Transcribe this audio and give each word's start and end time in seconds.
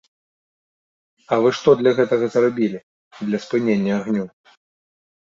А 1.35 1.39
вы 1.43 1.51
што 1.59 1.69
для 1.83 1.91
гэтага 2.01 2.25
зрабілі, 2.39 2.83
для 3.27 3.45
спынення 3.47 3.93
агню? 4.03 4.31